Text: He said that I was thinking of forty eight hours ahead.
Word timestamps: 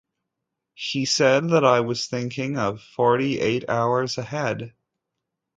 He 0.73 1.05
said 1.05 1.49
that 1.51 1.63
I 1.63 1.81
was 1.81 2.07
thinking 2.07 2.57
of 2.57 2.81
forty 2.81 3.39
eight 3.39 3.69
hours 3.69 4.17
ahead. 4.17 4.73